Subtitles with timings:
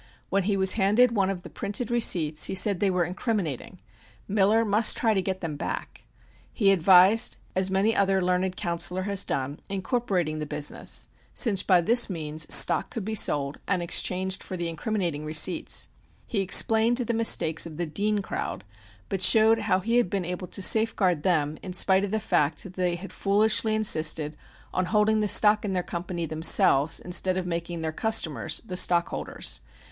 [0.31, 3.77] When he was handed one of the printed receipts he said they were "incriminating."
[4.27, 6.05] Miller must try to get them back.
[6.51, 12.09] He advised (as many another learned counsellor has done) incorporating the business, since by this
[12.09, 15.89] means stock could be sold and exchanged for the incriminating receipts.
[16.25, 18.63] He explained the mistakes of the "Dean crowd,"
[19.07, 22.63] but showed how he had been able to safeguard them in spite of the fact
[22.63, 24.35] that they had foolishly insisted
[24.73, 29.61] on holding the stock in their company themselves instead of making their customers the stockholders.